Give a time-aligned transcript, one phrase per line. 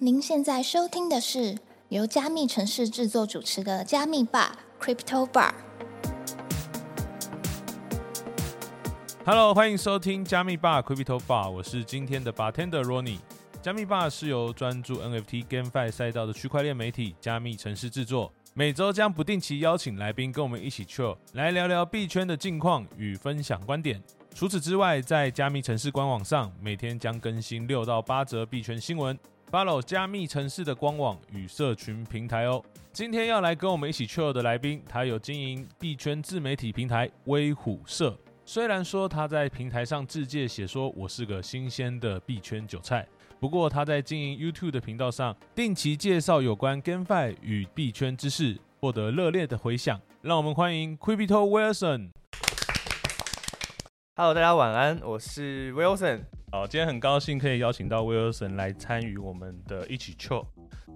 [0.00, 5.52] 您现在收听的是由加密城市制作主持的加密吧 Crypto Bar。
[9.26, 13.18] Hello，欢迎收听加密吧 Crypto Bar，我是今天的 bartender Ronnie。
[13.60, 24.00] 加密吧是由专注 NFT GameFi 赛道的区块链媒体加密城市制作，每周将不定期邀请来宾跟我们一起 chill，来聊聊币圈的近况与分享观点。
[24.32, 29.18] 除此之外，在加密城市官网上，每天将更新六到八则币圈新闻。
[29.50, 32.62] Follow 加密城市的官网与社群平台哦。
[32.92, 38.16] 今天要来跟我们一起 chill 的来宾，他有经营币圈自媒体平台微虎社。
[38.44, 43.06] 虽然说他在平台上自介写说我是个新鲜的币圈韭菜，
[43.40, 50.00] 不过他在经营 YouTube 的频道上定期介绍有关 GameFi 与币圈知识，获得热烈的回响。
[50.20, 52.10] 让我们欢迎 Crypto Wilson。
[54.16, 56.37] Hello，大家晚安，我是 Wilson。
[56.50, 60.46] 好，今天很高兴可以邀请到 Wilson 来参与我们的一起 chill。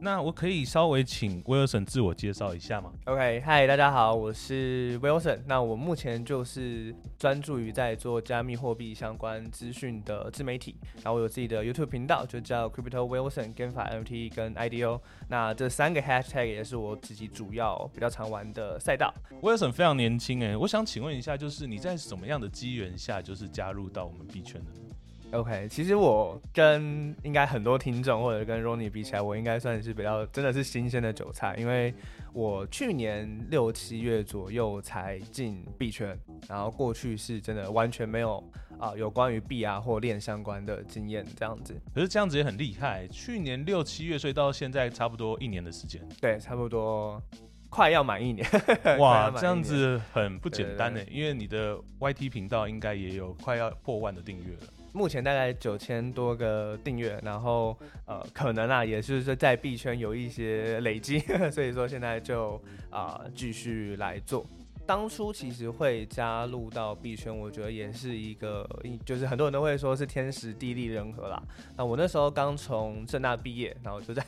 [0.01, 5.41] 那我可以稍微请 Wilson 自我介绍一下吗？OK，嗨，大家好，我是 Wilson。
[5.46, 15.02] 那我目前就是专注于在做加密货币相关资讯的自媒体，然后我有自己的 YouTube 频道，就叫 Crypto Wilson、GameFi NFT 跟 IDO。
[15.29, 19.13] 那这三个 Hashtag 也是我自己主要比较常玩的赛道。
[19.43, 24.88] Wilson 非常年轻哎，我想请问一下，就是你在什么样的机缘下，就是加入到我们币圈的呢？
[25.33, 31.95] OK，其实我跟应该很多听众或者跟 Ronnie 比起来，我应该算是比较真的是新鲜的韭菜，因为
[32.35, 38.45] 我去年六七月左右才进币圈，然后过去是真的完全没有
[38.79, 41.75] 啊、有关于币啊或链相关的经验这样子。
[41.95, 46.07] 可是这样子也很厉害，去年六七月，所以到现在差不多一年的时间。
[46.21, 47.23] 对，差不多
[47.71, 48.47] 快要满一年。
[49.01, 54.63] 哇，这样子很不简单呢，因为你的 YT 频道应该也有快要破万的订阅了。
[54.93, 57.76] 目前大概九千多个订阅，然后
[58.07, 61.18] 呃，可能啊，也是说在币圈有一些累积，
[61.51, 64.47] 所以说现在就啊、继续来做。
[64.84, 68.69] 当初其实会加入到币圈，我觉得也是一个，
[69.04, 71.41] 就是很多人都会说是天时地利人和啦。
[71.76, 74.22] 那我那时候刚从正大毕业，然后就在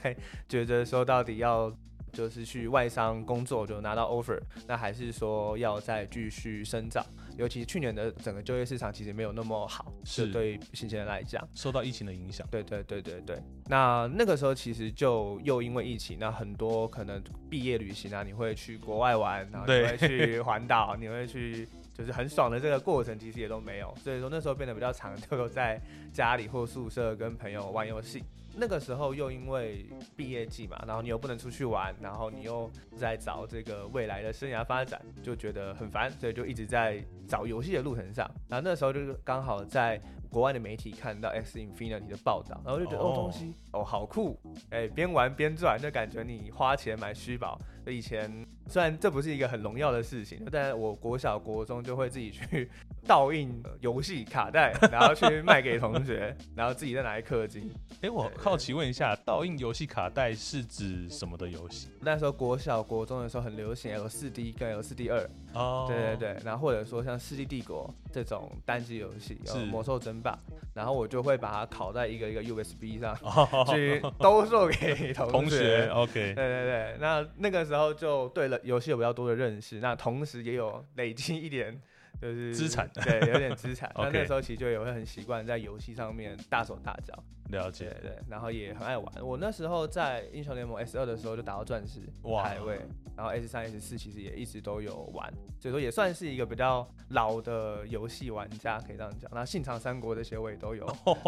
[0.49, 1.71] 觉得说到底要
[2.15, 7.05] 就是去外商工作，就拿到 offer，那还是说要再继续深造。
[7.37, 11.47] 尤其去年的整个就业市场其实没有那么好，是对新鲜人来讲。
[11.53, 13.37] 受到疫情的影响，对对对对对，
[13.67, 17.21] 那那个时候其实就又因为疫情，那很多可能
[17.51, 25.81] 毕业旅行啊，你会去国外玩，然后你会去环岛，你会去就是很爽的这个过程，其实也都没有，所以说那时候变得比较长，就在
[26.13, 28.23] 家里或宿舍跟朋友玩游戏。
[28.57, 38.31] 那个时候又因为毕业季嘛，然后你又不能出去玩，然后你又在找这个未来的生涯发展，就觉得很烦，所以就一直在找游戏的路程上。
[38.49, 40.01] 然后那时候就是刚好在
[40.31, 44.39] 国外的媒体看到 X Infinity 的报道，然后就觉得哦哦东西哦好酷，
[44.71, 47.61] 哎边玩边赚，就感觉你花钱买虚宝。
[47.87, 52.71] 以前虽然这不是一个很荣耀的事情，但是我国小国中就会自己去
[53.07, 57.71] 倒印游戏卡带，然后去卖给同学，然后自己再拿来氪金。
[58.01, 61.89] 哎、我好奇问一下，倒印游戏卡带是指什么的游戏？
[62.01, 70.39] 那时候国小国中的时候很流行 L 四 D 跟 L 四 D 二，哦对对对，然后或者说像《世纪帝国》这种单机游戏，呃是魔兽争霸，
[70.75, 75.89] 然后我就会把它拷在一个一个 USB 上哦，去兜售给 同同学学。
[75.89, 81.77] ，OK，对对对，那那个时候然后就对了游戏有比较多的认识，那同时也有累积一点
[82.21, 83.91] 就是资产对，有点资产。
[83.97, 87.13] 那那时候其实就也会很习惯在游戏上面大手大脚，
[87.51, 87.87] 了解。
[88.01, 89.27] 对对，然后也很爱玩。
[89.27, 92.81] 我那时候在英雄联盟 S 二的时候就打到钻石哇排位，
[93.17, 99.31] 然后 S 三 S 四其实也一直都有玩，所以说也算是一个比较老的游戏玩家，可以这样讲。
[99.35, 100.87] 那信长三国这些我也都有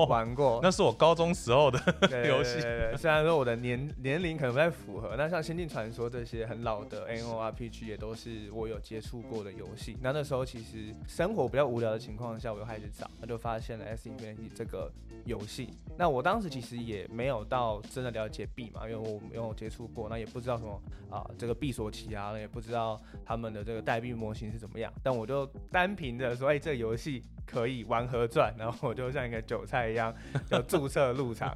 [0.08, 0.60] 玩过。
[0.62, 1.78] 那是我高中时候的
[2.26, 2.60] 游戏
[2.96, 9.96] 虽然说我的年年龄可能不太符合，那像《仙境传说》这些很老的 N O R P G 也都是我有接触过的游戏。
[10.00, 10.75] 那那时候其实
[11.06, 14.90] 生活比较无聊的情况下，我就开始找，那就发现了 S N P 这个
[15.24, 15.70] 游戏。
[15.98, 20.80] 那我当时其实也没有到真的了解币嘛，因为我没有接触过，那也不知道什么
[21.10, 24.92] 啊、这个币索奇啊，也不知道他们的这个代币模型是怎么样。
[25.02, 30.14] 但我就单凭着说，哎、这个游戏可以玩和赚，然后我就像一个韭菜一样，
[30.50, 31.54] 就注册入场。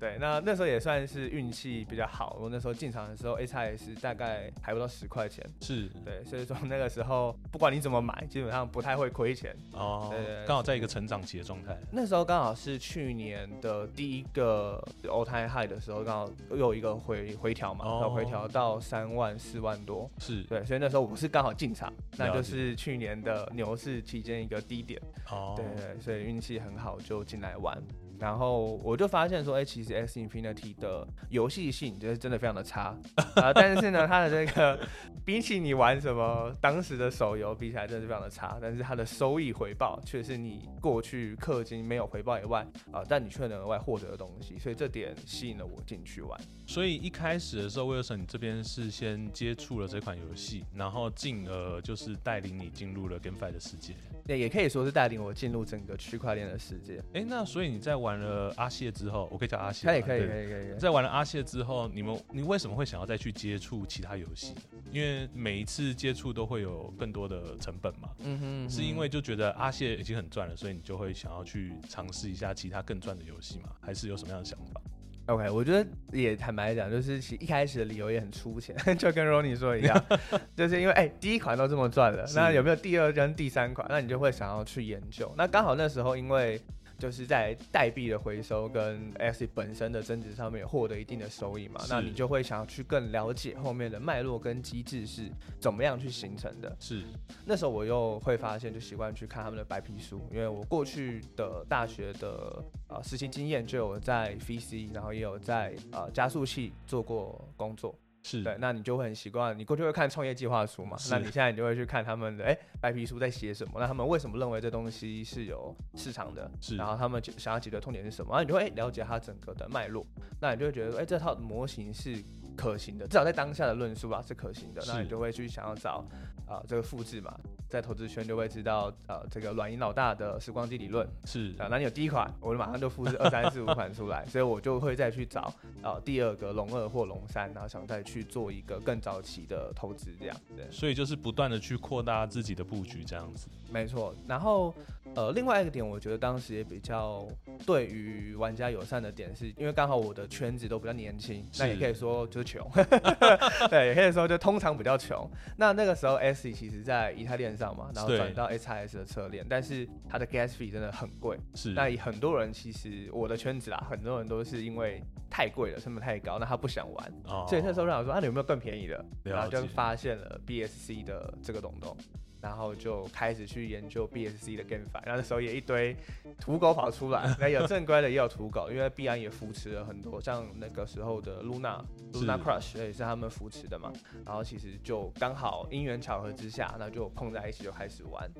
[0.00, 2.38] 对，那那时候也算是运气比较好。
[2.40, 5.46] 我那时候进场的时候，A x S 大概还不到十块钱。
[5.60, 9.54] 是对，所以说那个时候不管你怎么买，基本上不太会亏钱。
[9.74, 11.78] 哦对刚好在一个成长期的状态。
[11.92, 20.10] 那时候刚好是去年的第一个 all time high 的时候，刚好又有一个回回调嘛，哦然后回调到三万四万多。
[20.18, 24.98] 是对，所以那时候我是刚好进场，那就是去年的牛市期间一个低点。
[25.30, 27.76] 哦，对对，所以运气很好就进来玩。
[28.20, 32.94] 然后我就发现说，哎、其实 X Infinity 的游戏性就是真的非常的差
[33.36, 34.78] 啊、但是呢，它的这个
[35.24, 38.58] 比起你玩什么当时的手游比起来，真的是非常的差。
[38.60, 46.38] 但是它的收益回报却是你过去氪金没有回报以外啊、但你却能额外获得的东西，所以这点吸引了我进去玩。
[46.66, 53.94] 所以一开始的时候，威尔森你这边是先接触了这款游戏，然后进而就是带领你进入了 GameFi 的世界。
[54.26, 57.02] 对也可以说是带领我进入整个区块链的世界。
[57.14, 60.78] 哎，那所以你在玩了阿谢之后，我可以叫阿谢吗，可以可以可以可以。
[60.78, 64.54] 在玩了阿谢之后，你们你为什么会想要再去接触其他游戏？
[64.90, 73.68] 因为每一次接触都会有更多的成本嘛，嗯哼是因为就觉得阿谢已经很赚了，所以你就会想要去尝试一下其他更赚的游戏嘛？
[73.80, 74.80] 还是有什么样的想法
[75.26, 80.04] ？OK，我觉得也坦白讲，就是一开始的理由也很粗浅， 就跟 Ronnie 说一样，
[80.56, 83.86] 就是因为哎、第一款都这么赚了，那有没有第二跟第三款？
[83.88, 85.32] 那你就会想要去研究。
[85.36, 86.60] 那刚好那时候因为
[87.00, 96.76] 就是在代币的回收跟 X 本身的增值上面获得一定的收益嘛，那你就会想要去更了解后面的脉络跟机制是怎么样去形成的。
[96.78, 97.02] 是
[97.46, 107.94] 那时候我又会发现，就习惯去看他们的白皮书，因为我过去的大学的呃实习经验就有在 VC，然后也有在呃加速器做过工作。
[108.22, 110.96] 是，对，那你就会很习惯，你过去会看创业计划书嘛？
[111.10, 113.74] 那你现在你就会去看他们的哎、白皮书在写什么？
[113.78, 116.50] 那他们为什么认为这东西是有市场的？
[116.60, 118.30] 是然后他们解想要解决的痛点是什么？
[118.32, 120.06] 然后你就会、哎了解它整个的脉络，
[120.40, 122.16] 那你就会觉得哎、这套模型是
[122.56, 126.04] 可行的，至少在当下的论述啊是可行的，那你就会去想要找
[126.46, 127.38] 啊、这个复制嘛，
[127.70, 140.36] 在投资圈就会知道呃这个软银老大的时光机理论是啊，那你有第一款，我就马上就复制二三四五款出来， 所以我就会再去找呃第二个龙二或龙三，然后想再去做一个更早期的投资这样。
[140.56, 143.48] 对，所以就是不断的去扩大自己的布局，这样子。
[143.70, 144.12] 没错。
[144.26, 144.74] 然后
[145.14, 147.24] 呃另外一个点，我觉得当时也比较
[147.64, 152.68] 对于玩家友善的点是，因为刚好我的圈子都比较年轻，那也可以说就是穷，
[153.70, 155.30] 对，也可以说就通常比较穷。
[155.56, 161.38] 那那个时候 S 其实在以太链上嘛，然后转到 SIS 的侧链，但是它的 gas fee 真的很贵。
[161.54, 168.96] 是，那很多人其实我的圈子啦，很多人都是因为太贵了，成本太高，那他不想玩，哦所以那时候让我说啊，你有没有更便宜的？
[168.96, 171.94] 了然后就发现了 BSC 的这个东东。
[172.40, 175.96] 然后就开始去研究 BSC 的 GameFi，然后那时候也一堆
[176.40, 183.92] 土狗跑出来，那有正规的也有土狗，因为币安也扶持了很多，像那个时候的 Luna Luna Crush 也是他们扶持的嘛，
[184.24, 188.30] 然后其实就刚好因缘巧合之下，那就碰在一起就开始玩，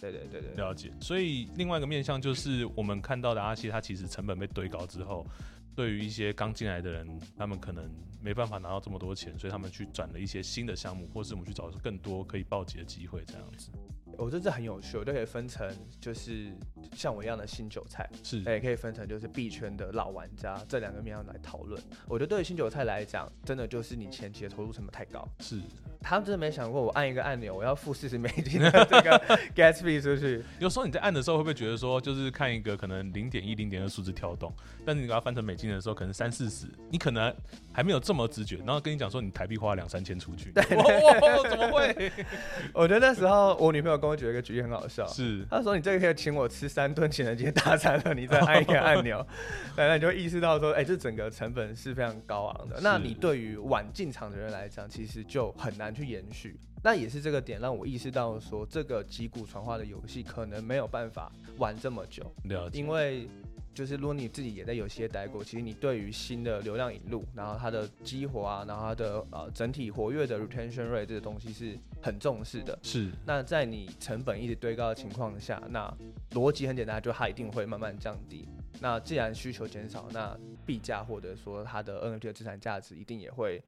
[0.00, 0.90] 对对对对，了解。
[1.00, 5.26] 所以另外一个面向就是我们看到的阿西，他其实成本被堆高之后，
[5.74, 7.90] 对于一些刚进来的人，他们可能
[8.20, 13.70] 没办法拿到这么多钱，所以他们去转了一些新的项目，或是我们去找更多可以暴击的机会，这样子。
[14.18, 15.68] 我觉得这很有趣，我就可以分成
[16.00, 16.52] 就是
[16.94, 21.80] 像我一样的新韭菜，是那也可以分成就是币圈的老玩家这两个面向来讨论。
[22.06, 25.60] 我觉得对于新韭菜来讲，真的就是你前期的投入成本太高，是，
[26.00, 29.18] 他们真的没想过我按一个按钮，我要付四十美金的这个
[29.54, 30.42] gas fee 出去。
[30.58, 34.52] 有时候你在按的时候，会不会觉得说，就是看一个可能零点一、零点二数字跳动，
[34.84, 37.34] 但是你把它翻成美金的时候，可能三四十，你可能
[37.74, 42.12] 还没有这么直觉，然后跟你讲说你台币花了两三千出去，哇哇，怎么会？
[42.72, 45.44] 我觉得那时候我女朋友跟我举了一个举例很好笑，是。
[45.50, 49.26] 她说你这个可以请我吃三顿情人节大餐了，你再按一个按钮，
[49.74, 52.78] 对，那你就会意识到说，哎、这整个成本是非常高昂的。
[52.80, 56.56] 那你对于晚进场的人来讲，其实就很难去延续。
[56.84, 63.26] 那也是这个点让我意识到说，这个击鼓传花的游戏可能没有办法玩这么久，了解，因为
[63.74, 72.78] 就是如果你自己也在游戏业待过，其实你对于新的流量引入，然后它的激活啊，然后它的呃整体活跃的 retention rate 这个东西是很重视的。
[72.82, 75.92] 是那在你成本一直堆高的情况下，那
[76.30, 78.48] 逻辑很简单，就它一定会慢慢降低。
[78.80, 83.62] 那既然需求减少，那币价或者说它的 NFT 的资产价值一定也会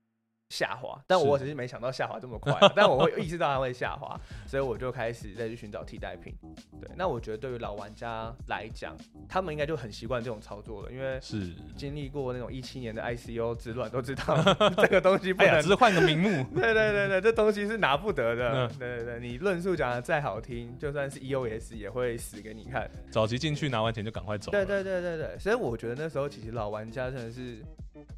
[0.49, 1.01] 下滑。
[1.07, 6.35] 但我只是没想到下滑这么快啊，但我会意识到它会下滑，所以我就开始再去寻找替代品。
[6.81, 8.97] 对，那我觉得对于老玩家来讲，
[9.29, 14.37] 他们应该就很习惯这种操作了，因为是，经历过那种一七年的 ICO 之乱，都知道
[14.79, 18.67] 这个东西不能只是换个名目，对对对对，这东西是拿不得的。
[18.67, 22.89] 嗯对对对，你论述讲的再好听，就算是 EOS 也会死给你看。
[23.11, 27.63] 早期进去拿完钱就赶快走，对对对对对，所以我觉得那时候其实老玩家真的是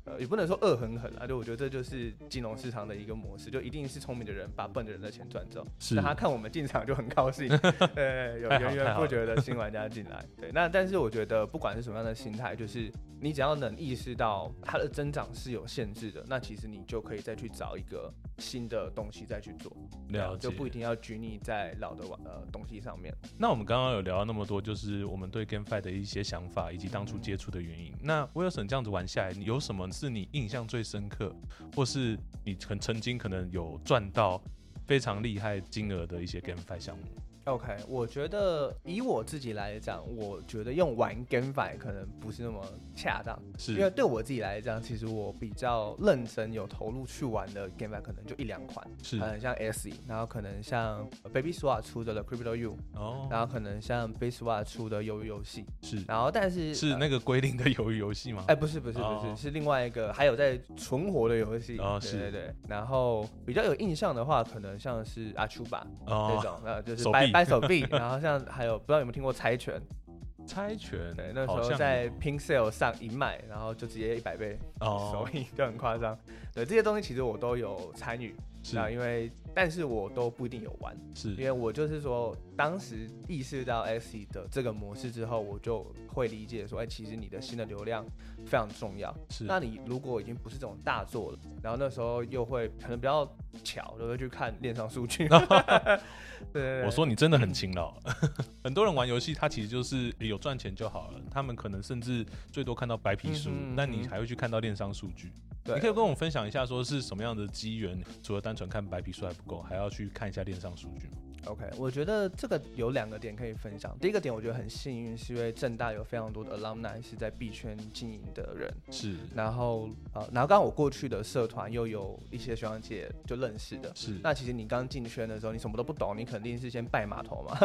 [0.05, 7.49] 呃，也不能说恶狠狠啊，就我觉得这就是金融市场的一个模式，就一定是聪明的人把笨的人的钱赚走，是那他看我们进场就很高兴，
[7.95, 19.71] 对，有源源不绝的新玩家进来，对，那但是我觉得不管是什么样的心态，就是你只要能意识到它的增长是有限制的，那其实你就可以再去找一个新的东西再去做，
[20.09, 23.15] 了解，就不一定要拘泥在老的玩呃东西上面。
[23.37, 27.93] 那我们刚刚有聊到那么多，就是我们对 GameFi 的一些想法，以及当初接触的原因。
[28.01, 31.31] 那 Wilson 这样子玩下来，你有什么是你印象最深刻，
[31.77, 34.43] 或是你曾曾经可能有赚到
[34.87, 37.05] 非常厉害金额的一些 GameFi 项目？
[37.49, 42.64] OK，我觉得以我自己来讲，我觉得用玩 GameFi 可能不是那么
[42.95, 57.19] 恰当，是因为对我自己来讲，其实我比较认真有投入去玩的 GameFi 可能就一两款，是嗯，像 SE，然后可能像 Baby Swap 出的 Crypto U，哦，然后可能像 BabySwap 出的鱿鱼游戏，是然后但是是那个。
[57.19, 58.45] 个规定的鱿鱼游戏吗？
[58.49, 62.55] 哎，不是不是不是，哦是另外一个，还有在存活的游戏，哦是对对对。
[62.69, 69.80] 然后比较有印象的话，可能像是阿丘吧这哦，种，呃，就是手臂掰掰手臂，然后像还有不知道有没有听过猜拳，
[70.47, 76.18] 猜拳，对，那时候在有 Pink Sale 上一卖，然后就直接一百倍哦收，益，就很夸张。
[76.54, 88.05] 对，这些东西其实我都有参与，是啊，因为但是我都不一定有玩，是因为我就是说，当时意识到 X 的这个模式之后，我就会理解说，哎、其实你的新的流量
[88.45, 89.15] 非常重要。
[89.31, 93.25] 是，那你如果已经不是这种大作了，然后那时候又会可能比较
[93.65, 95.29] 巧，就会去看链上数据。
[96.53, 97.93] 对我说你真的很勤劳。
[98.62, 105.33] 很多人玩游戏，他其实就是有赚钱就好了，他们可能甚至最多看到白皮书嗯哼嗯，哼但你还会去看到链商数据。
[105.65, 113.95] 对你可以跟我们分享一下，说是什么样的机缘，除了单纯看白皮书还不够，还要去看一下链上数据吗？OK，我觉得这个有两个点可以分享。
[114.00, 123.93] 第一个点，我觉得很幸运，是因为正大有非常多的 alumni 是在币圈经营的人，是然后呃，然后刚刚我过去的社团又有一些学长姐就认识的。
[123.95, 127.59] 是，那其实你刚进圈的时候，你什么都不懂，你肯定是先拜码头嘛，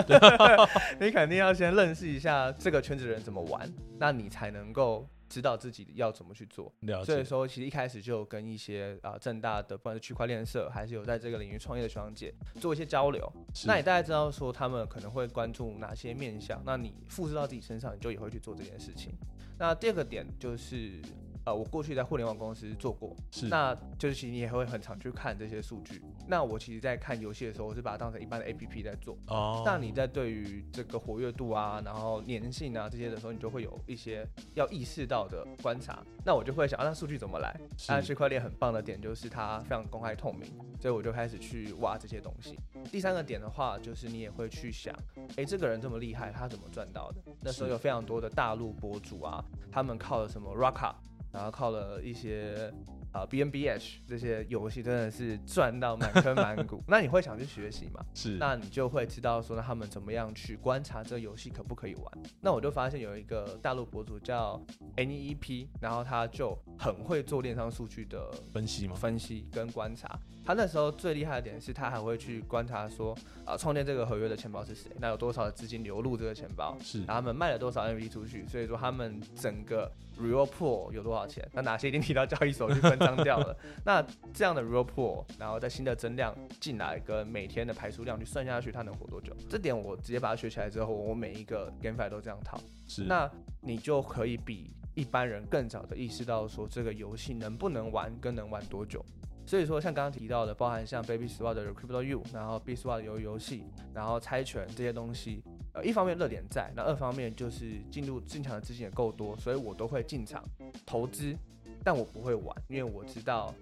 [0.99, 6.71] 你肯定要先认识一下这个圈子的人怎么玩，那你才能够知道自己要怎么去做。
[6.81, 13.27] 了，所以说，其实一开始就跟一些啊、正大的，不管是区块链社，还是有在这个领域创业的学长姐做一些交流。
[13.65, 19.11] 那你大概知道说他们可能会关注哪些面向，那你复制到自己身上，你就也会去做这件事情。
[19.57, 21.01] 那第二个点就是，
[21.45, 26.01] 呃，我过去在互联网公司做过，是，那就是其实你也会很常去看这些数据。
[26.27, 29.17] 那我其实，在看游戏的时候，我是把它当成一般的 A P P 在做。
[29.27, 36.01] 哦，那你在对于这个活跃度啊，然后粘性啊这些的时候，你就会有一些要意识到的观察。
[36.25, 37.53] 那我就会想，啊，那数据怎么来？
[37.89, 42.57] 那区块链很棒的点就是它非常公开透明，所以我就开始去挖这些东西。
[42.89, 44.95] 第三个点的话，就是你也会去想，
[45.35, 47.21] 诶，这个人这么厉害，他怎么赚到的？
[47.41, 50.93] 那时候有非常多的大陆博主啊，他们靠了什么 Rocka，
[51.33, 52.71] 然后靠了一些。
[53.13, 58.03] 啊、b N B H 这些游戏真的是赚到满坑满谷， 那你会想去学习吗？
[58.15, 62.11] 是，那你就会知道说，那他们怎么样去观察这个游戏可不可以玩。
[62.41, 64.59] 那我就发现有一个大陆博主叫
[64.97, 68.95] NEP，然后他就很会做电商数据的分析嘛？
[68.95, 70.19] 分析跟观察。
[70.45, 81.47] 他那时候最厉害的点是他还会去观察说，啊，创建这个合约的钱包是谁，那有多少的资金流入这个钱包，是然后他们卖了多少 NFT 出去，所以说他们整个 real pool 有多少钱？
[81.53, 83.55] 那哪些已经提到交易所去分赃掉了？
[83.85, 89.33] 那这样的 real pool，然后在新的增量进来，跟每天的排出量去算下去，它能活多久？
[89.49, 93.29] 这点我直接把它学起来之后，我每一个 GameFi 都这样套，是，那
[93.61, 99.03] 你就可以比一般人更早的意识到说这个游戏能不能玩，跟能玩多久。
[99.45, 110.43] 所以说，像刚刚提到的，包含像 Baby Swap 的 Crypto U，然后 B Swap 的游游戏，然后猜拳这些东西，呃，一方面热点在，那二方面就是进入进场的资金也够多，所以我都会进场
[110.85, 111.35] 投资，
[111.83, 113.53] 但我不会玩，因为我知道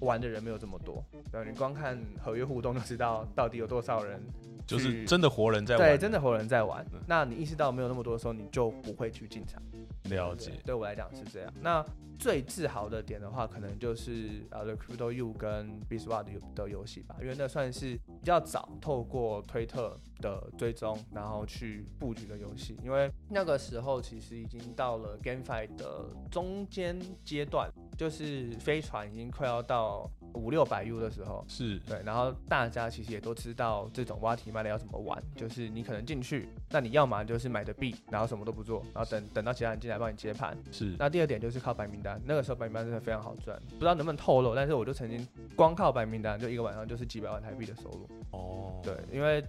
[0.00, 1.04] 玩的人没有这么多。
[1.30, 4.20] 对，你光看合约互动就知道到底有多少人
[4.66, 7.00] 就是真的活人在玩，对，真的活人在玩嗯。
[7.06, 9.62] 那你意识到没有那么多的时候，你就不会去进场。
[10.04, 11.52] 了解对，对我来讲是这样。
[11.60, 11.84] 那
[12.18, 22.76] 最自豪的点的话，可能就是呃，The Crypto U 跟 b i s w a 的的游戏吧，因为那算是比较早透过推特的追踪，然后去布局的游戏。
[22.82, 40.56] 因为那个时候其实已经到了 GameFi 的中间阶段，就是飞船已经快要到五六百 U 的时候，是，对，然后大家其实也都知道这种挖题卖的要怎么玩，就是你可能进去，那你要么就是买的币，然后什么都不做，然后等等到其他人进来帮你接盘。
[40.72, 48.08] 是，那第二点就是靠白名单，那个时候白名单真的非常好赚，不知道能不能透露，但是我就曾经光靠白名单就一个晚上就是几百万台币的收入。
[48.30, 49.44] 哦，对，因为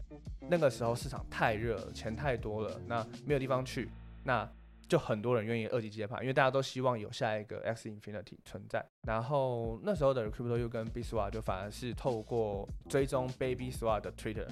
[0.50, 3.90] 那个时候市场太热，钱太多了，那没有地方去，
[4.26, 4.46] 那
[4.92, 8.86] 就很多人愿意二级接盘，因为大家都希望有下一个 X Infinity 存在。
[9.04, 14.46] 然后那时候的 Crypto U 跟 B Swap 就反而是透过追踪 Baby Swap 的 Twitter，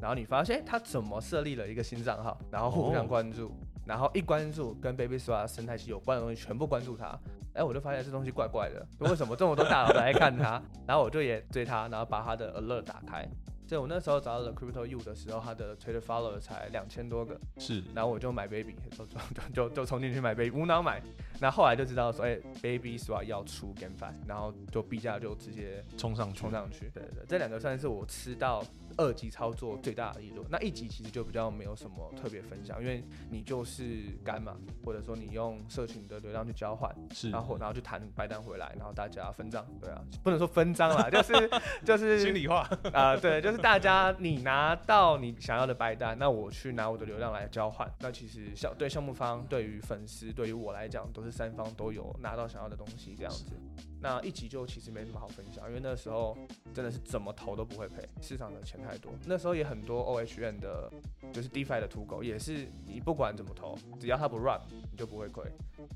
[0.00, 3.52] 然后你发现他怎么设立了一个新账号，然后互相关注，
[3.86, 7.16] 然后一关注跟 Baby Swap 生态系有关的东西全部关注他。
[7.52, 10.60] 哎，我就发现这东西怪怪的，为什么这么多大佬来看他？
[10.88, 13.24] 然后我就也追他，然后把他的 alert 打开。
[13.66, 19.18] 就我那时候找到了 Crypto U 的时候，他的 Twitter follower 才两千多个，是，然后我就买 Baby，就就
[19.52, 21.02] 就就冲进去买 Baby，无脑买。
[21.40, 26.90] 那后来就知道说，哎，Baby Swap 要出 GameFi，然后就币价就直接冲上冲上去。
[26.92, 28.64] 对对对，这两个算是我吃到。
[28.96, 41.50] 二级操作最大的利润，那一级其实就比较没有什么特别分享，因为你就是干嘛，或者说你用社群的流量去交换，是，然后然后去谈白单回来，然后大家分账，对啊，不能说分账啦，就是
[41.84, 53.58] 就是心里话啊，对，就是大家你拿到你想要的白单，那我去拿我的流量来交换，那其实项对项目方、对于粉丝、对于我来讲，都是三方都有拿到想要的东西这样子。
[54.04, 56.36] 那一集就其实没什么好分享，因为那时候
[56.74, 59.10] 真的是怎么投都不会赔，市场的钱太多。
[59.24, 60.92] 那时候也很多 O H N 的，
[61.32, 65.42] 就是 DeFi 的土狗，也是你不管怎么投，只要它不 run，你就不会亏。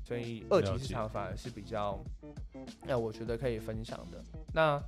[0.03, 2.03] 所以二级市场反而是比较，
[2.87, 4.19] 那我觉得可以分享的。
[4.55, 4.81] 那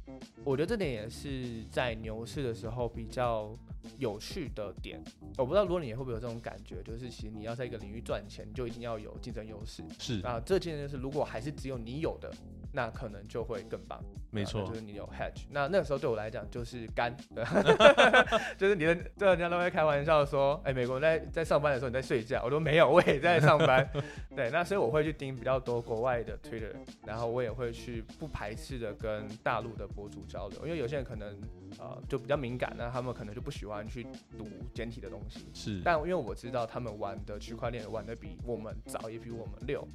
[0.44, 3.56] 我觉得这点也是在牛市的时候比较
[4.00, 5.00] 有趣的点。
[5.38, 9.84] 我不知道如果你会不会有这种感觉，就是其实你要在一个领域赚钱，你就一定要有竞争优势。
[10.00, 12.34] 是啊，这件事是如果还是只有你有的。
[12.74, 15.44] 那可能就会更棒，没错，就是你有 hedge。
[15.50, 17.16] 那那个时候对我来讲就是干，
[18.58, 23.88] 就是你的，对人家都会开玩笑说，哎，美国在在上班的时候你在睡觉，我说没有，我也在上班。
[24.36, 26.74] 对，那所以我会去盯比较多国外的 Twitter，
[27.06, 31.38] 然后我也会去不排斥的跟大陆的博主交流，因为有些人可能
[31.78, 34.04] 呃就比较敏感，那他们可能就不喜欢去
[34.38, 35.46] 读简体的东西。
[35.54, 39.86] 是，但因为我知道他们玩的区块链玩的比我们早，也比我们溜，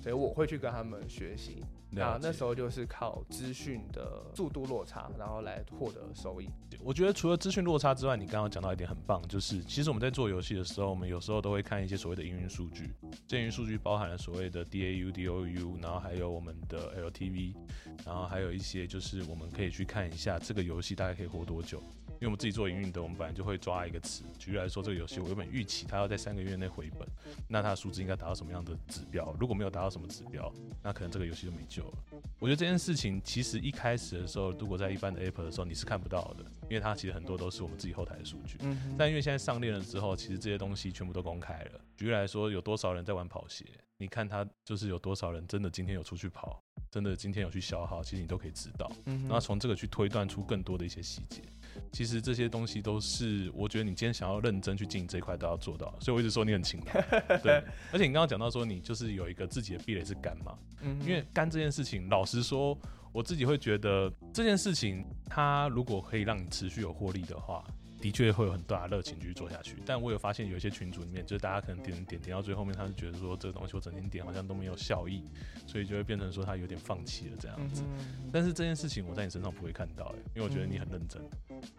[0.00, 1.64] 所以我会去跟他们学习。
[1.92, 6.48] 那那时候就是靠资讯的速度落差，然后来获得收益。
[6.82, 12.90] 我觉得除了资讯落差之外，你刚刚讲到一点很棒，就是其实我们在做游戏的时候，我们有时候都会看一些所谓的营运数据。
[13.26, 17.54] 这营运数据包含了所谓的 DAU、DOU，然后还有我们的 LTV，
[18.04, 21.82] 然后还有一些就是我们可以去看一下这个游戏大概可以活多久。
[22.20, 27.08] 因为我们自己做营运的，我们本来就会抓一个词，举例来说，这个游戏我原本预期它要在三个月内回本，
[27.48, 29.34] 那它的数字应该达到什么样的指标？
[29.40, 31.94] 如果没有达到什么指标，那可能这个游戏就没救了。
[32.38, 38.58] 我觉得这件事情其实一开始的时候，如果在一般的 App 的时候，你是看不到的，因为它其实很多都是我们自己后台的数据。
[38.60, 38.94] 嗯。
[38.98, 41.80] 但因为现在上链了之后，其实这些东西全部都公开了。
[41.96, 43.64] 举例来说，有多少人在玩跑鞋？
[43.96, 48.90] 你看他就是有多少人真的今天有出去跑，真的今天有去消耗，其实你都可以知道。
[49.06, 49.22] 嗯。
[49.22, 51.40] 然后从这个去推断出更多的一些细节。
[51.92, 57.38] 其实这些东西都是，我觉得你今天想要认真去经营这一块都要做到，所以我一直说你很勤劳。
[57.42, 62.78] 对，而且你刚刚讲到说你就是有一个自己的壁垒是干嘛，嗯，因为干这件事情，老实说，
[63.12, 67.64] 我自己会觉得这件事情，它如果可以让你持续有获利的话。
[68.00, 75.22] 的确会有很大的热情继续做下去，但我有发现有一些群组里面，就是大家可能点点点到最后面，他就觉得说这个东西我整天点好像都没有效益，
[75.66, 77.82] 所以就会变成说他有点放弃了这样子。
[78.32, 81.22] 但是这件事情我在你身上不会看到哎，因为我觉得你很认真，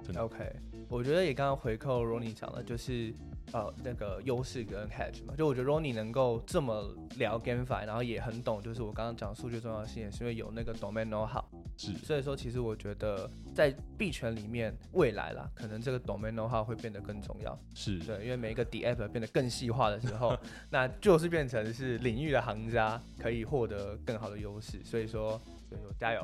[0.03, 0.21] 真的。
[0.21, 0.55] OK，
[0.88, 3.12] 我觉得也刚刚回扣 Ronnie 讲的，就是
[3.51, 11.43] 呃那个优势跟 hedge 嘛，就我觉得 Ronnie 能够这么聊 GameFi，然后也很懂，就是我刚刚讲数据重要性，也是因为有那个 domain know how。
[11.82, 17.58] 是，所以说其实我觉得在币圈里面，未来啦，可能这个 domain know how 会变得更重要。
[17.74, 20.38] 是对，因为每一个 D app 变得更细化的时候，
[20.70, 24.80] 那就是变成是领域的行家可以获得更好的优势。
[24.84, 26.24] 所以说，所以说加油。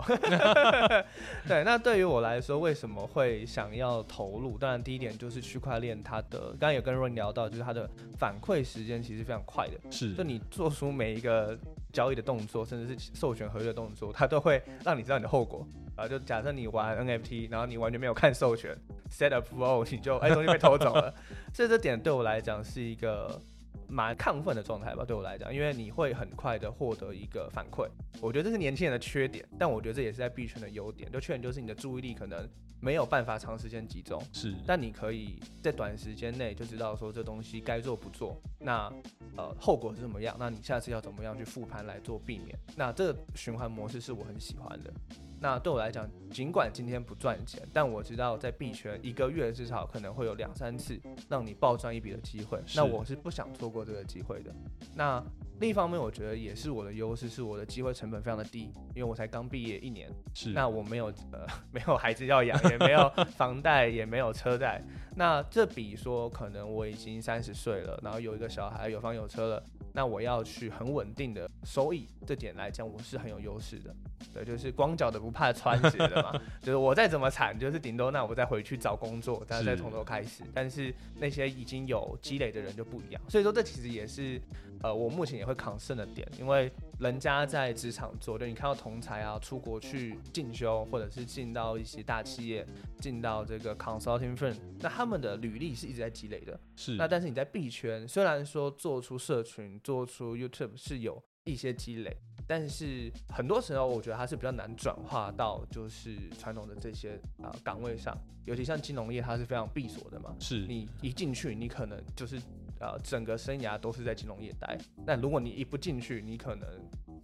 [1.47, 4.57] 对，那对于我来说，为什么会想要投入？
[4.57, 9.91] 当然，第一点就是区块链它的，刚刚也跟 Ron 聊到，就是它的反馈时间其实非常快的。
[9.91, 11.57] 是，就你做出每一个。
[11.97, 16.07] 交易的动作，甚至是授权合约的动作，它都会让你知道你的后果啊！
[16.07, 18.77] 就假设你玩 NFT，然后你完全没有看授权
[19.09, 21.11] ，set up flow，你就哎东西被偷走了。
[21.51, 23.41] 所以这点对我来讲是一个
[23.87, 25.03] 蛮亢奋的状态吧？
[25.05, 27.87] 对我来讲，因为你会很快的获得一个反馈。
[28.21, 31.11] 我觉得这是年轻人的缺点，但我觉得这也是在币圈的优点。
[31.11, 32.47] 就缺点就是你的注意力可能。
[32.79, 38.87] 没有办法长时间集中，是，但你可以在短时间内就知道说这东西该做不做，那
[39.35, 44.93] 呃后果是怎么样，那你下次要怎么样去复盘来做避免，那这个循环模式是我很喜欢的。
[45.39, 54.51] 那对我来讲，尽管今天不赚钱，但我知道在币圈一个月至少可能会有两三次让你暴赚一笔的机会，那我是不想错过这个机会的。
[54.95, 55.23] 那
[55.59, 64.83] 另一方面，我觉得也是我的优势，是我的机会成本非常的低，因为我才刚毕业一年，是，那我没有呃 没有孩子要养，也没有房贷，也没有车贷，
[65.15, 69.63] 那这比说可能我已经三十岁了，然后有一个小孩，有房有车了。
[69.97, 73.95] 那我要去很稳定的收益，这点来讲我是很有优势的。
[74.31, 80.43] 对，就是光脚的不怕穿鞋的嘛， 就是我再怎么惨，就是顶多那我再回去找工作，再再从头开始。
[80.53, 84.39] 但是那些已经有积累的人就不一样，所以说这其实也是
[84.83, 92.65] 呃我目前也会抗胜的点，因为人家在职场做，就你看到同才啊出国去进修，或者是进到一些大企业，
[92.99, 96.59] 进到这个 consulting firm，那他们的履历是一直在积累的。
[96.75, 102.17] 是，那但是你在币圈，虽然说做出社群、做出 YouTube 是有一些积累。
[102.49, 110.33] 但是很多时候，我觉得它是比较难转化到就是传统的这些啊岗位上，尤其像金融业，它是非常闭锁的嘛。
[110.39, 112.41] 是你一进去，你可能就是
[112.79, 114.77] 呃整个生涯都是在金融业待。
[115.05, 116.67] 那如果你一不进去，你可能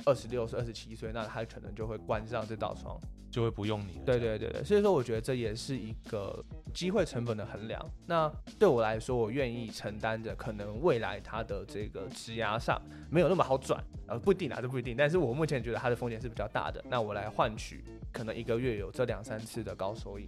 [0.05, 2.99] 二十六岁、二十七岁，那他可能就会关上这道窗。
[3.31, 3.99] 就会不用你。
[4.05, 7.83] 对对对对，所以说我觉得这也是一个机会成本的衡量。
[8.05, 14.95] 那对我来说，我愿意承担着可能未来它的这个质押上没有那么好转，呃，不一定啊，这不一定。
[14.95, 16.79] 但是我目前觉得它的风险是比较大的。
[16.87, 20.27] 那我来换取可能一个月有这两三次的高收益。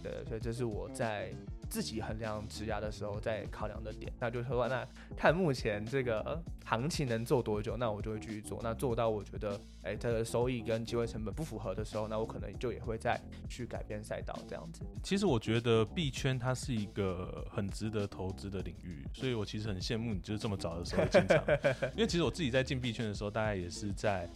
[0.00, 1.34] 对，所以这是我在。
[1.74, 8.60] 自己衡量质押的时候，在考量的点，那就是说，那看目前这个行情能做多久，那我就会继续做。
[8.62, 14.84] 那做到我觉得，哎，它的收益跟机会成本不符合的时候，那我可能就也会再去改变赛道这样子。
[15.02, 21.42] 其实我觉得币圈它是一个很值得投资的领域，所以我其实很羡慕你，就是这么早的时候进场。
[21.96, 24.30] 因为其实我自己在进币圈的时候，大概也是在。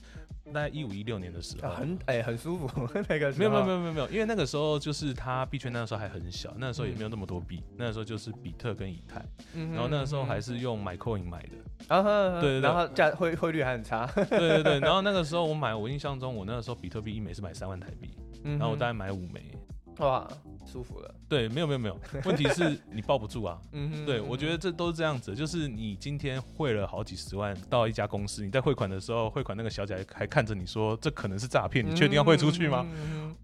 [0.53, 11.49] 大概一五一六年的时候，很哎很舒服 那个没有没有没有没有没有，因为那个时候就是它币圈那个时候还很小，那个时候也没有那么多币，那个时候就是比特跟以太，然后那个时候还是用买 coin 买的，
[11.89, 18.11] 然后对对，然后价汇汇率还很差， 对对对，然后那个时候我买，我印象中我那个时候比特币一枚是买三万台币，
[18.45, 19.43] 然后我大概买五枚。
[19.99, 20.29] 哇，
[20.67, 21.15] 舒服了。
[21.29, 23.61] 对，没有没有没有，问题是 你抱不住啊。
[23.73, 32.87] 嗯，对，我觉得这都是这样子，就是你今天汇了好几十万到一家公司，你在汇款的时候，汇款那个小姐还看着你说这可能是诈骗，你确定要汇出去吗？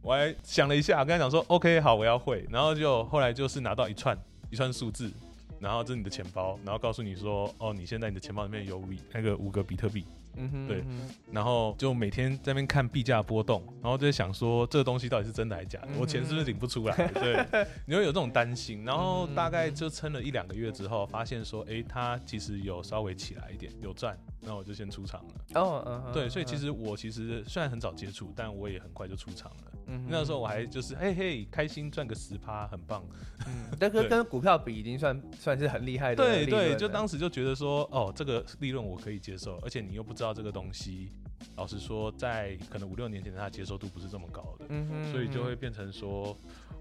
[0.00, 4.16] 我还想了一下，跟他讲说 OK 好，我要汇，然后就后来就是拿到一串
[4.50, 5.10] 一串数字，
[5.58, 10.04] 然后这是你的钱包，然后告诉你说哦，你现在你的钱包里面有五那个五个比特币。
[10.36, 10.84] 嗯哼，对，
[11.32, 16.96] 然后就每天在那边看币价波动，然后就在想说这个东西到底是真的还是假的，我钱是不是领不出来？
[17.14, 17.46] 对，
[17.86, 18.84] 你会有这种担心。
[18.84, 25.60] 然后大概就撑了一两个月之后，发现说，哎，它其实有稍微起来一点，有赚，那我就先出场了。
[25.60, 29.72] 哦，嗯，对，所以其实我其实虽然很早接触，但我也很快就出场了。
[29.86, 33.04] 嗯，那时候我还就是嘿嘿开心赚个十趴，很棒。
[33.46, 36.24] 嗯， 但是跟股票比，已经算算是很厉害的。
[36.24, 40.23] 对对，就当时就觉得说，哦，这个利润我可以接受，而且你又不知道。
[40.32, 41.10] 这个东西，
[41.56, 46.36] 老实说，在可能五六年前，它接受度不是这么高的，嗯所以就会变成说，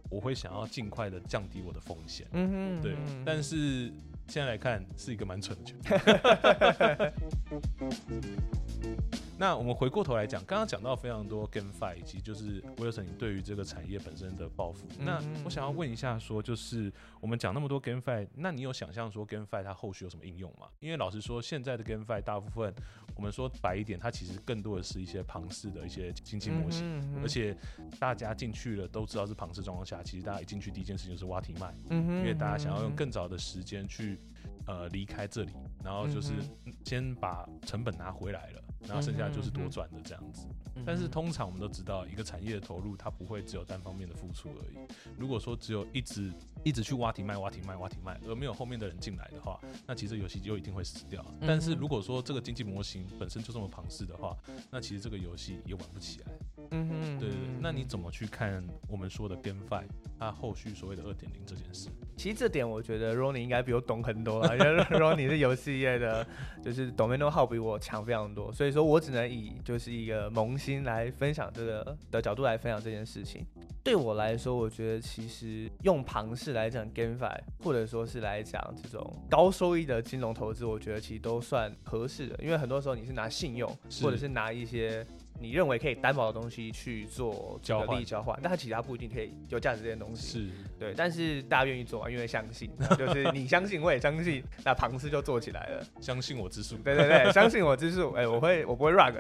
[0.10, 2.96] 我会想要尽快的降低我的风险，嗯哼，对。
[3.26, 3.92] 但是
[4.28, 5.92] 现在来看，是一个蛮蠢的决定。
[9.36, 14.88] 那我们回过头来讲，刚刚讲到非常多 GameFi 以及就是 Wilson 对于这个产业本身的抱负。
[15.00, 20.68] 那我想要问一下，说就是我们讲那么多 GameFi，那你有想象说 GameFi 它后续有什么应用吗？
[20.80, 22.74] 因为老实说，现在的 GameFi 大部分，
[23.16, 27.58] 我们说白一点，它其实更多的是一些庞氏的一些经济模型，而且
[28.00, 34.18] 大家进去了都知道是庞氏状况下，其实大家一进去第一件事情就是挖题卖，因为大家想要用更早的时间去
[34.68, 35.52] 呃离开这里，
[35.84, 36.32] 然后就是
[36.86, 38.63] 先把成本拿回来了。
[38.88, 40.46] 然后剩下就是多赚的这样子，
[40.86, 44.78] 但是通常我们都知道，一个产业的投入它不会只有单方面的付出而已。
[45.18, 46.32] 如果说只有一直
[46.64, 51.24] 一直去挖题卖、挖题卖、挖题卖，而没有后面的人进来的话，那其实游戏就一定会死掉。
[51.42, 54.36] 但是如果说这个经济模型本身就这么庞氏的话，
[54.70, 56.28] 那其实这个游戏也玩不起来。
[56.72, 57.50] 嗯哼，对对对。
[57.62, 59.84] 那你怎么去看我们说的 GameFi
[60.20, 61.90] 它后续所谓的二点零这件事？
[62.24, 66.26] 其实这点我觉得 Ronnie 应该比我懂很多了，因为 Ronnie 是游戏业的，
[66.64, 73.46] 就是懂面都好比我强非常多，所以说我只能以就是一个萌新来分享这个的角度来分享这件事情。
[73.84, 83.70] 对我来说，我觉得其实用庞氏来讲 GameFi，或者说是来讲这种高收益的金融投资，我觉得其实都算合适的，因为很多时候你是拿信用，
[84.02, 85.06] 或者是拿一些。
[85.40, 90.40] 你认为可以担保的东西去做交换，利益交换，但它其他不一定可以有价值这些东西。
[90.40, 95.86] 是对，但是大家愿意做啊，因为相信， 就是你相信，我也相信，那庞氏就做起来了。
[96.00, 99.14] 相信我之术，对对对， 相信我之术，哎，我会，我不会 rug。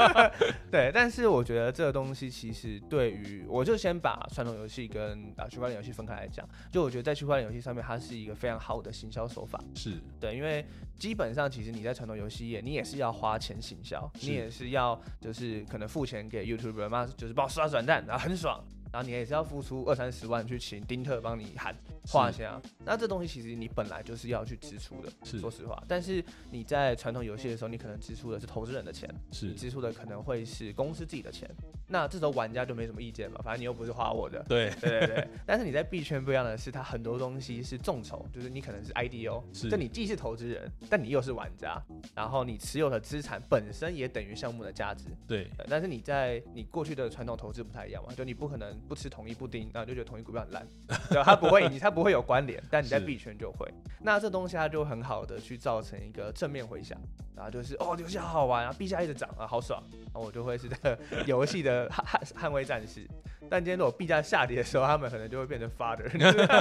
[0.70, 9.62] 对，但是我觉得这个东西其实对于，我就先把传统游戏跟啊区块链游戏分开来讲，就我觉得在区块链游戏上面，它是一个非常好的行销手法。
[9.74, 10.64] 是对，因为
[10.98, 15.49] 基本上其实你在传统游戏业，你也是要花钱行销，你也是要就是。
[15.68, 18.62] 可能付钱给 YouTuber 嘛，就是帮我刷转蛋，然后很爽。
[18.92, 21.74] 然后你也是要付出二三十万去请丁特帮你喊
[22.08, 25.38] 画虾，那这东西其实你本来就是要去支出的，是。
[25.38, 25.82] 说实话。
[25.86, 29.46] 但是你在传统游戏的时候，你可能支出的是投资人的钱，是。
[29.46, 31.48] 你支出的可能会是公司自己的钱，
[31.86, 34.44] 那这时候玩家就没什么意见嘛，反正你又不是花我的。
[34.48, 34.70] 对。
[34.80, 39.70] 对对对，但是你在币圈不一样的是，它很多东西是众筹，就是你可能是 IDO，是。
[39.70, 41.80] 就你既是投资人，但你又是玩家，
[42.14, 45.04] 然后你持有的资产本身也等于项目的价值。
[45.28, 45.44] 对。
[45.56, 50.66] 对但是你在你过去的传统投资不太一样嘛，就你不可能不吃同一布丁，然后就觉得同一股票很烂，
[51.08, 53.06] 对，它不会，你 它不会有关联，但你在是。
[53.06, 53.66] 币圈就会。
[54.00, 57.00] 那这东西它就很好的去造成一个正面回响，
[57.40, 63.08] 然后就是哦，游戏好好玩啊，币价一直涨啊，好爽，然后我就会是这个 游戏的捍捍捍卫战士。
[63.48, 66.06] 但今天如果币价下跌的时候，他们可能就会变成 father，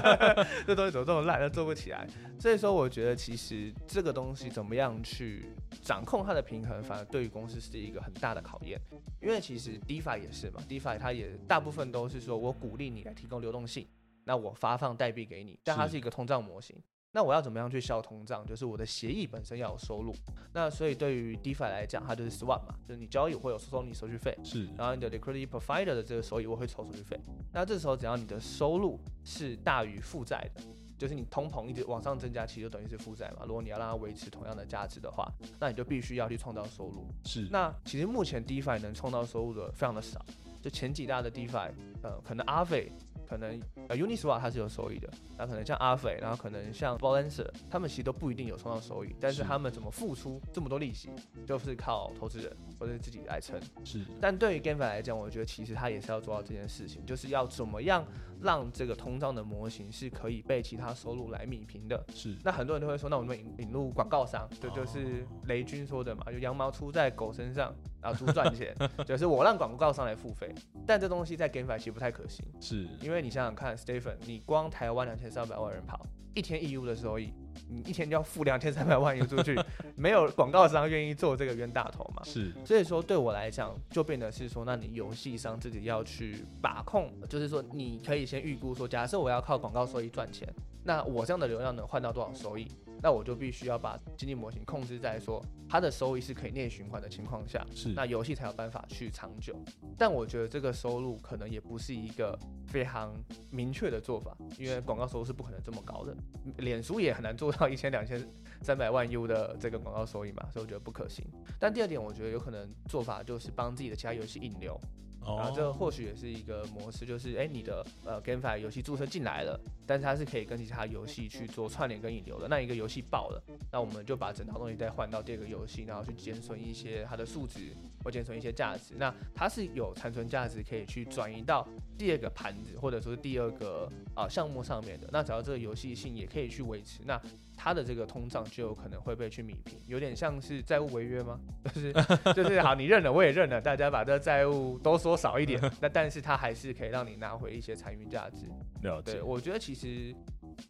[0.66, 2.08] 这东西怎么这么烂，都做不起来。
[2.40, 8.80] 所以说，我觉得其实这个东西怎么样去掌控它的平衡，反而对于公司是一个很大的考验。
[9.22, 13.86] 因为其实 DeFi 也是嘛，DeFi 它也大部分都是说我鼓励你来提供流动性，
[14.24, 16.82] 那我发放代币给你，但它是是一个通胀模型。
[17.12, 18.46] 那我要怎么样去消通胀？
[18.46, 20.14] 就是我的协议本身要有收入。
[20.54, 27.20] 那所以对于 DeFi 来讲，它就是 Swap 嘛，就是你交易会有收你手续费，是然后你的 liquidity provider 的这个收益我会抽手续费。
[27.52, 30.62] 那这时候只要你的收入是大于负债的，
[31.00, 33.44] 就是你通膨一直往上增加，其实就等于是负债嘛。
[33.48, 35.28] 如果你要让它维持同样的价值的话，
[35.60, 37.08] 那你就必须要去创造收入。
[37.26, 40.24] 是那其实目前 DeFi 能创造收入的非常的少，
[40.62, 41.72] 就前几大的 DeFi，
[42.04, 42.92] 呃，可能 Aave。
[43.30, 51.10] 可能呃 Uniswap 它是有收益的，那可能像 Aave，然后可能像 Balancer，他们其实都不一定有创造收益，但是是他们怎么付出这么多利息，
[51.46, 53.60] 就是靠投资人或者是自己来撑。
[53.86, 58.04] 是但对于 GameFi 来讲，我觉得其实他也是要做到这件事情，就是要怎么样
[58.42, 62.04] 让这个通胀的模型是可以被其他收入来弭平的。
[62.14, 70.54] 是那很多人都会说，那我们引引入广告商，这就是雷军说的嘛，就羊毛出在狗身上，然后猪赚钱， 就是我让广告商来付费。
[70.88, 77.34] 但这东西在 GameFi 其实不太可行，是因为你想想看，Stephen，你光台湾两千三百万人跑，一天 EU 的收益，
[77.68, 79.60] 你一天就要付两千三百万 EU 出去，
[79.96, 82.22] 没有广告商愿意做这个冤大头嘛？
[82.24, 90.48] 是所以说对我来讲，就变得是说，那你游戏商自己要去把控，就是说你可以先预估说，假设我要靠广告收益赚钱，
[90.84, 92.68] 那我这样的流量能换到多少收益？
[93.02, 99.56] 那我就必须要把经济模型控制在说它的收益是可以内循环的情况下，是那游戏才有办法去长久。
[99.98, 103.14] 但我觉得这个收入可能也不是一个非常
[103.50, 106.16] 明确的做法，因为广告收入是不可能这么高的，
[106.58, 108.22] 脸书也很难做到一千、两千、
[108.62, 111.26] 三百万 U 的这个广告收益嘛，所以我觉得不可行。
[111.60, 114.80] 但第二点，我觉得有可能做法就是帮自己的其他游戏引流，
[115.22, 122.48] 然后这或许也是一个模式，就是哎，你的呃 GameFi 游戏注册进来了，但是它是可以跟其他游戏去做串联跟引流的。
[122.48, 128.96] 那一个游戏爆了，那我们就把整套东西再换到第二个游戏，然后去减损一些它的数值或减损一些价值。
[128.98, 135.08] 那它是有残存价值可以去转移到第二个盘子或者说是第二个啊、项目上面的。
[135.12, 137.22] 那只要这个游戏性也可以去维持，那
[137.62, 141.38] 它的这个通胀就有可能会被去弭平，有点像是债务违约吗？
[141.76, 141.94] 就是
[142.34, 148.46] 就是好，你认了，我也认了，大家把这个债务都缩少一点， 那但是它还是可以让你拿回一些残余价值。
[148.82, 150.16] 了解对，我觉得其实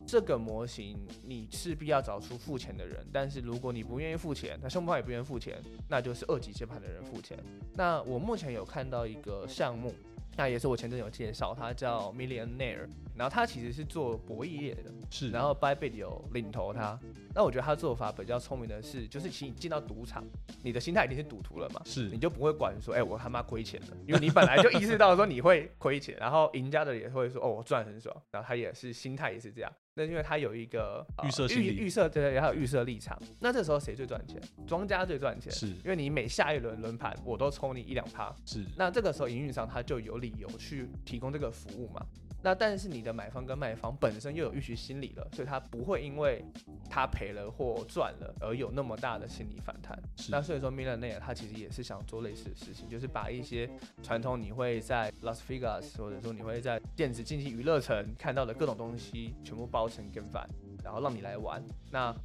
[0.08, 7.38] 这个模型你势必要找出付钱的人，但是如果你不愿意付钱，那兄弟也不愿意付钱，那就是二级接盘的人付钱。
[7.75, 9.93] 那我目前有看到一个项目，
[10.36, 12.88] 那也是我前阵有介绍，它叫 Millionaire，
[13.19, 16.97] 然后他其实是做博弈业的，是然后 Bybit 有领头他。
[17.36, 20.23] 那我觉得他做法比较聪明的是，就是其实你进到赌场，
[20.63, 29.69] 你的心态已经是赌徒了嘛，是你就不会管说，哎、我他妈亏钱了，因为你本来就意识到说你会亏钱， 然后赢家的也会说，哦，我赚很爽，然后他也是心态也是这样。
[29.95, 33.21] 那因为他有一个、呃预设预预设对，还有预设立场。
[33.41, 34.41] 那这时候谁最赚钱？
[34.65, 42.05] 庄家最赚钱，是因为你每下一轮轮盘，我都抽你一两趴，是那这个时候营运商他就有理由去提供这个服务嘛。
[42.41, 46.43] 那但是你的买方跟卖方本身又有预期心理了，所以他不会因为
[46.89, 50.02] 他赔了或赚了而有那么大的心理反弹。
[50.30, 53.69] 那所以说 Millionaire 他其实也是想做类似的事情，就是把一些
[54.02, 60.47] 传统你会在 Las Vegas 或者说你会在电子竞技娱乐城看到的各种东西，全部包成 GameFi，
[60.84, 61.62] 然后让你来玩。
[61.91, 62.15] 那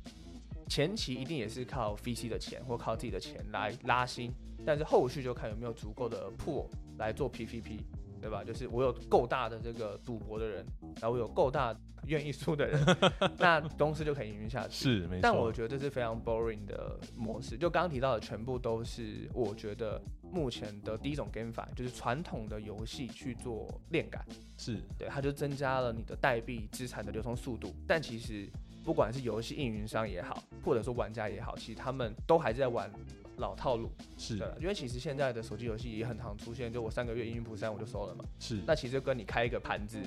[0.68, 4.32] 前期一定也是靠 VC 的钱或靠自己的钱来拉新，
[4.64, 6.66] 但是后续就看有没有足够的 pool
[6.98, 7.80] 来做 PVP，
[8.24, 8.42] 对吧？
[8.42, 10.64] 就是我有够大的这个赌博的人，
[10.98, 12.82] 然后我有够大愿意输的人，
[13.36, 14.82] 那公司就可以营运下去。
[14.82, 17.58] 是没错，但我觉得这是非常 boring 的模式。
[17.58, 20.00] 就刚刚提到的，全部都是我觉得
[20.32, 24.24] 目前的第一种 GameFi，就是传统的游戏去做链感，
[24.56, 27.74] 是对，它就增加了你的代币资产的流通速度。
[27.86, 28.48] 但其实
[28.82, 32.90] 不管是游戏运营商也好，或者说玩家也好，其实他们都还是在玩
[33.36, 33.90] 老套路。
[34.16, 38.24] 是对，因为其实现在的手机游戏也很常出现，就我三个月阴云谱三我就收了嘛。
[38.38, 39.98] 是，那其实跟你开一个盘子，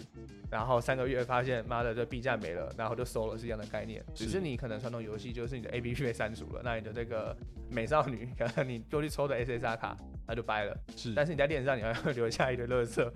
[0.49, 4.03] 然后三个月发现妈的这币价没了，然后就收了是一样的概念。
[4.13, 7.35] 只是是你可能传统游戏就是你的 A P P 被删除了，那你的这个
[7.69, 10.77] 美少女 可能你就去抽的 S S R 卡，那就掰了。
[10.95, 13.11] 是，但是你在链上你还会留下一堆垃圾。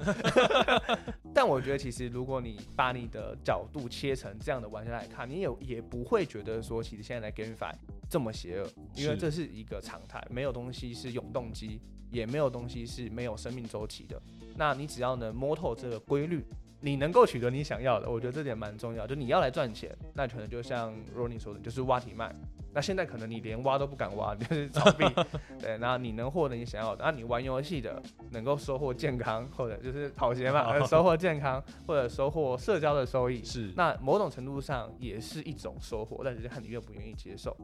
[1.33, 7.73] 但我觉得其实如果你把你的角度切成这样的玩家来看，你也也不会觉得说其实现在的 GameFi
[8.11, 11.79] 这么邪恶，因为这是一个常态，没有东西是永动机，
[12.11, 14.21] 也没有东西是没有生命周期的。
[14.57, 16.43] 那你只要能摸透这个规律，
[16.81, 19.07] 你能够取得你想要的，我觉得这点蛮重要。
[19.07, 22.33] 就你要来赚钱，那可能就像 Ronnie 说的，就是挖体卖。
[22.73, 25.05] 那现在可能你连挖都不敢挖，就是炒币，
[25.59, 37.55] 对，然后你能获得你想要的，那你玩游戏的能够收获健康，或者就是跑鞋嘛，呃收获健康，或者收获社交的收益，是，那某种程度上也是一种收获，但只是看你愿不愿意接受。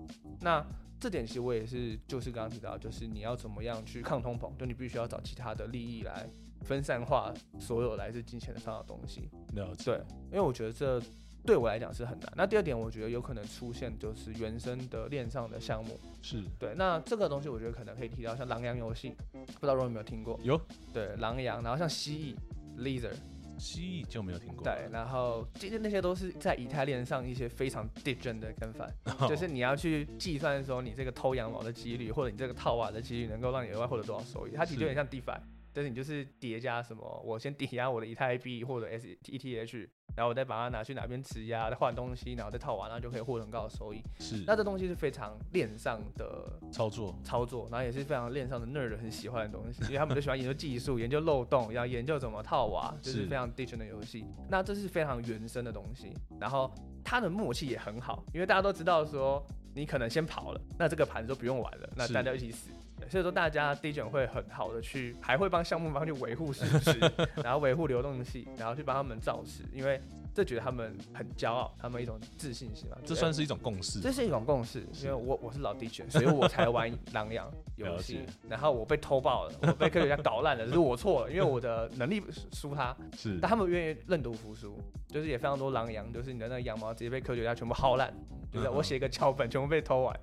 [0.41, 0.61] 那
[0.99, 6.29] 这点其实我也是，就是刚刚提到，就是你要怎么样去抗通膨，就你必须要找其他的利益来
[6.63, 9.29] 分散化所有来自金钱上的东西。
[9.53, 9.95] 了解，对，
[10.31, 11.01] 因为我觉得这
[11.45, 12.33] 对我来讲是很难。
[12.35, 15.99] 那第二点，我觉得有可能出现就是原生的链上的项目。
[16.21, 20.37] 是，对，那这个东西我觉得可能可以提到，像狼羊游戏，不知道有没有听过？
[20.43, 20.59] 有
[20.93, 22.35] 对，狼羊，然后像蜥
[22.77, 23.15] 蜴 Lizard，
[23.57, 34.51] 蜥蜴就没有听过，对，然后这些那些都是在以太链上一些非常 digent 的跟反， 哦就是你要去计算说你这个偷羊毛的几率，或者你这个套娃的几率，能够让你额外获得多少收益。
[34.51, 35.39] 它其实有点像 DeFi，
[35.77, 44.01] 但是你就是叠加什么，我先 抵押我的以太币或者 SETH，然后我再把它拿去哪边质押，再换东西，然后再套娃，然后就可以获得很高的收益。
[44.19, 54.25] 是，那这东西是非常链上的操作操作，然后也是非常链上的 nerd 很喜欢的东西，因为他们都喜欢研究技术、 研究漏洞，然后研究怎么套娃，就是是非常 digital 的游戏。
[54.49, 56.71] 那这是非常原生的东西，然后
[57.03, 62.71] 它的默契也很好，因为大家都知道说你可能先跑了，那这个盘就不用玩了，那大家一起死。
[62.99, 66.99] 对所以说，大家 d i 会很好的去，还会帮项目方去维护事实，
[67.43, 70.26] 然后维护流动性，然后去帮他们造势，因为 Bye.
[70.37, 72.97] 这觉得他们很骄傲，他们一种自信心嘛。
[73.03, 78.23] 这算是一种共识，这是一种共识，因为我我是老地犬，所以我才玩狼羊游戏。
[78.47, 82.21] 然后我被偷爆了，我被科学家搞烂了，这是我错了，因为我的能力
[82.53, 83.39] 输他， 是。
[83.41, 88.13] 但他们愿意认赌服输，就是也非常多狼羊，就是你的那个羊毛直接被科学家全部薅烂，
[88.51, 90.15] 就是我写一个脚本全部被偷完，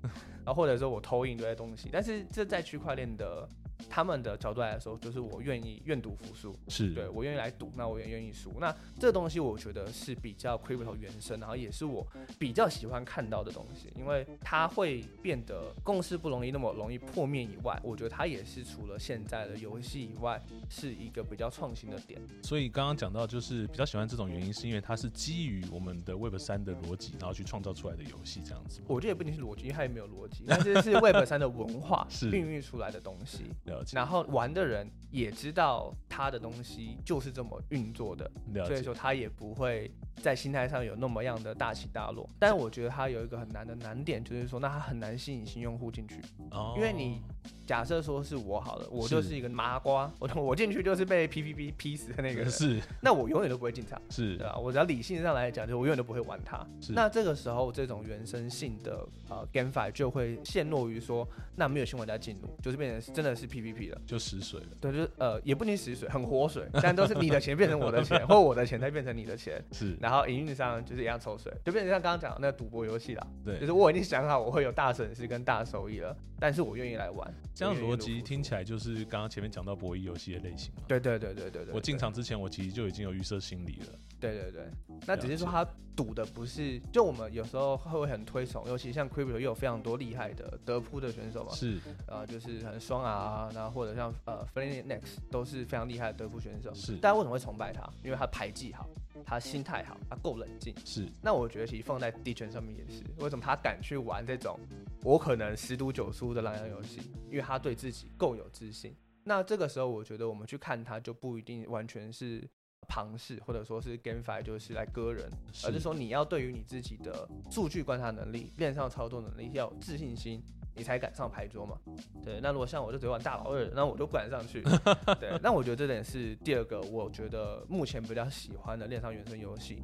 [0.44, 3.48] 然后或者说我偷印这些东西，但是这在区块链的
[3.90, 8.53] 他们的角度来说，就是我愿意愿赌服输，是，对我愿意来赌，那我也愿意输。
[8.61, 12.05] 那这个东西我觉得是比较 crypto 原生，然后也是我
[12.37, 22.21] 比较喜欢看到的东西，因为它会变得共识不容易那么容易破灭以外，我觉得它也是除了现在的游戏以外，是一个比较创新的点。
[22.43, 28.81] 所以刚刚讲到，就是比较喜欢这种原因，是因为它是基于我们的 Web 三的逻辑，然后去创造出来的游戏，这样子。
[28.88, 33.45] 我觉得也不一定是逻辑，因为它也没有逻辑，但是是 Web 三的文化 是孕育出来的东西。
[33.64, 39.90] 了解，然后玩的人也知道它的东西就是这么运作的，了解，所以说他也不会
[40.23, 42.29] 在心态上有那么样的大起大落。
[42.39, 46.17] 但是我觉得它有一个很难的难点，就是说，那它很难吸引新用户进去，
[46.51, 47.21] 哦因为你
[47.67, 54.01] 假设说是我好了，我就是一个麻瓜， 我我进去就是被 PVP 劈死的那个人，是那我永远都不会进场。
[54.11, 54.57] 是对吧？
[54.59, 56.59] 我只要理性上来讲，就我永远都不会玩它。
[56.81, 61.27] 是那这个时候，这种原生性的呃 GameFi 就会陷落于说，
[61.57, 64.01] 那没有新玩家进入，就是变成真的是 PVP 了。
[64.07, 73.27] 就死水了，对，就是呃，也不仅死水，很活水，但都是你的钱变成我的钱，或我的钱再变成你的钱， 是然后营运上就是一样抽水，就变成像刚刚讲的那个赌博游戏啦。
[73.44, 77.35] 对就是我已经想好我会有大损失跟大收益了，但是我愿意来玩。
[77.55, 80.83] 这样逻辑听起来就是刚刚前面讲到博弈游戏的类型嘛。
[80.88, 81.75] 对对对对对对。
[81.75, 83.87] 我进场之前，我其实就已经有预设心理了。
[84.20, 84.70] 对对对，
[85.07, 96.73] 那只是说他赌的不是，就我们有时候会很推崇，尤其像 Crypto 又有非常多厉害的德扑的选手嘛，是呃，就是很双啊，然后或者像呃 f l a n e Next 都是非常厉害的德扑选手。
[96.75, 97.87] 是大家为什么会崇拜他？
[98.03, 98.88] 因为他牌技好，
[99.27, 100.74] 他心态好，他够冷静。
[100.85, 104.61] 是那我觉得其实放在地圈上面也是，为什么他敢去玩这种
[105.03, 107.00] 我可能十赌九输的狼羊游戏？
[107.31, 108.94] 因为他对自己够有自信。
[109.24, 112.46] 那这个时候，我觉得我们去看他就不一定完全是
[112.87, 115.31] 旁氏，或者说是 GameFi，就是来割人，
[115.64, 120.42] 而是说你要对于你自己的数据观察能力、链上操作能力要有自信心。
[120.77, 121.77] 你才敢上牌桌嘛？
[122.25, 124.63] 对，那如果像我就只会玩大老二，那我就不敢上去。
[125.21, 129.83] 对，那我觉得这点是第二个，我觉得目前比较喜欢的恋上原生游戏。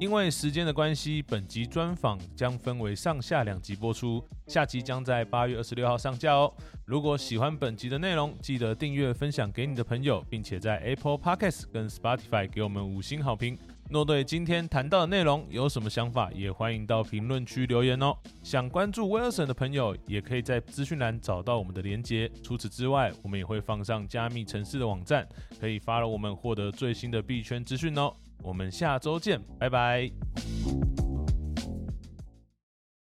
[0.00, 6.52] 因为时间的关系，本集专访将分为上下两集播出，下集将在八月二十六号上架哦。
[6.84, 13.56] 如果喜欢本集的内容，记得订阅、分享给你的朋友，并且在 Apple Podcast 跟 Spotify 给我们五星好评。
[13.92, 18.16] 诺对今天谈到的内容有什么想法，也欢迎到评论区留言哦。
[18.42, 22.30] 想关注 Wilson 的朋友，也可以在资讯栏找到我们的连接。
[22.42, 25.28] 除此之外，我们也会放上加密城市的网站，
[25.60, 28.12] 可以发了我们获得最新的币圈资讯哦。
[28.42, 31.01] 我们下周见，拜拜。